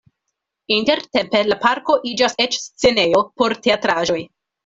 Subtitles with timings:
[0.77, 4.19] Intertempe la parko iĝas eĉ scenejo por teatraĵoj.